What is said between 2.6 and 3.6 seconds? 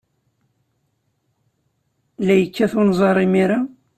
unẓar imir-a?